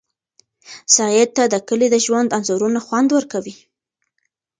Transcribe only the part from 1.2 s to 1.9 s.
ته د کلي